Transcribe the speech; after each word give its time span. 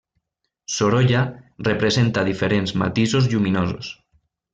Sorolla, 0.75 1.19
representa 1.67 2.23
diferents 2.31 2.73
matisos 2.85 3.29
lluminosos. 3.35 3.93